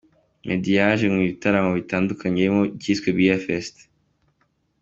[0.47, 3.75] Meddy yaje mu bitaramo bitandukanye birimo icyiswe Beer Fest.